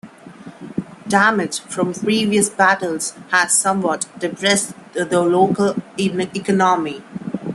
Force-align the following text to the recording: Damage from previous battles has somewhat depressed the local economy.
Damage 1.07 1.59
from 1.59 1.93
previous 1.93 2.49
battles 2.49 3.11
has 3.29 3.55
somewhat 3.55 4.07
depressed 4.19 4.73
the 4.93 5.05
local 5.21 5.75
economy. 5.99 7.03